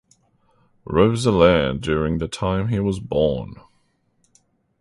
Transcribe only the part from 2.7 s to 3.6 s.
was born.